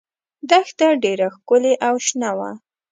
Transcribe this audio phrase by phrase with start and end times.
[0.49, 2.51] دښته ډېره ښکلې او شنه وه.